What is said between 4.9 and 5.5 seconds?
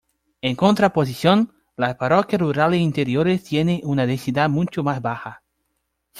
baja.